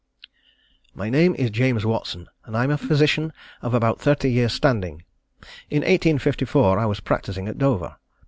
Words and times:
_My 0.95 1.11
name 1.11 1.35
is 1.35 1.51
James 1.51 1.85
Watson, 1.85 2.27
and 2.45 2.57
I 2.57 2.63
am 2.63 2.71
a 2.71 2.77
physician 2.79 3.31
of 3.61 3.75
about 3.75 4.01
thirty 4.01 4.31
years' 4.31 4.51
standing. 4.53 5.03
In 5.69 5.81
1854, 5.83 6.79
I 6.79 6.85
was 6.87 7.01
practising 7.01 7.47
at 7.47 7.59
Dover. 7.59 7.97